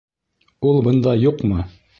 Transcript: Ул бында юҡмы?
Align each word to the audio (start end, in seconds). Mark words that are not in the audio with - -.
Ул 0.69 0.81
бында 0.89 1.15
юҡмы? 1.27 1.69